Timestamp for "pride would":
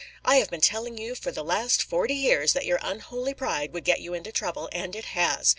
3.35-3.83